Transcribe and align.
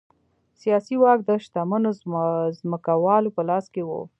سیاسي 0.61 0.95
واک 1.01 1.19
د 1.25 1.29
شتمنو 1.43 1.91
ځمکوالو 2.59 3.29
په 3.35 3.41
لاس 3.49 3.65
کې 3.73 3.81
و 3.83 3.89